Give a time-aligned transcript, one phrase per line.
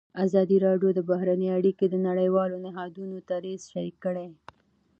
[0.25, 4.27] ازادي راډیو د بهرنۍ اړیکې د نړیوالو نهادونو دریځ شریک کړی.